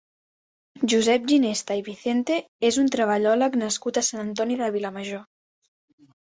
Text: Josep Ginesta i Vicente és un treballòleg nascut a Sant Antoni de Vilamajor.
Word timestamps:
Josep 0.93 1.27
Ginesta 1.31 1.77
i 1.79 1.83
Vicente 1.87 2.37
és 2.71 2.79
un 2.85 2.89
treballòleg 2.95 3.59
nascut 3.65 4.01
a 4.03 4.05
Sant 4.09 4.23
Antoni 4.25 4.59
de 4.63 4.71
Vilamajor. 4.79 5.23